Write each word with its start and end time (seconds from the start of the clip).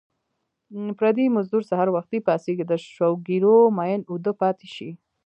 پردی 0.97 1.27
مزدور 1.35 1.63
سحر 1.69 1.87
وختي 1.95 2.19
پاڅېږي 2.27 2.65
د 2.67 2.73
شوګیرو 2.93 3.57
مین 3.77 4.01
اوده 4.11 4.31
پاتې 4.41 4.67
شي 4.75 4.89